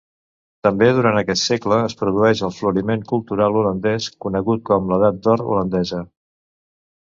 [0.67, 6.03] També durant aquest segle es produeix el floriment cultural holandès, conegut com l'Edat d'Or holandesa.